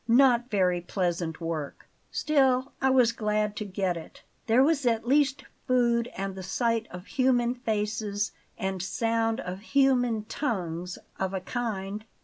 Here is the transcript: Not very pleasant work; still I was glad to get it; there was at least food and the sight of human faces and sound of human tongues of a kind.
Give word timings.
Not 0.07 0.49
very 0.49 0.81
pleasant 0.81 1.39
work; 1.39 1.87
still 2.09 2.71
I 2.81 2.89
was 2.89 3.11
glad 3.11 3.55
to 3.57 3.65
get 3.65 3.95
it; 3.95 4.23
there 4.47 4.63
was 4.63 4.87
at 4.87 5.07
least 5.07 5.43
food 5.67 6.09
and 6.17 6.33
the 6.33 6.41
sight 6.41 6.87
of 6.89 7.05
human 7.05 7.53
faces 7.53 8.31
and 8.57 8.81
sound 8.81 9.39
of 9.41 9.59
human 9.59 10.23
tongues 10.25 10.97
of 11.19 11.35
a 11.35 11.39
kind. 11.39 12.03